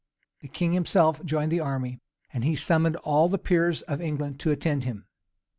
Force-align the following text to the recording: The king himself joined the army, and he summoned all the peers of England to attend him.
The 0.39 0.47
king 0.47 0.71
himself 0.73 1.23
joined 1.23 1.51
the 1.51 1.59
army, 1.59 1.99
and 2.33 2.43
he 2.43 2.55
summoned 2.55 2.95
all 3.03 3.29
the 3.29 3.37
peers 3.37 3.83
of 3.83 4.01
England 4.01 4.39
to 4.39 4.49
attend 4.49 4.83
him. 4.83 5.05